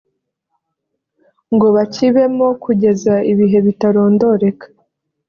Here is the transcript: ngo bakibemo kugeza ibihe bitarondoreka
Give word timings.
ngo 1.53 1.67
bakibemo 1.75 2.47
kugeza 2.63 3.13
ibihe 3.31 3.57
bitarondoreka 3.65 4.65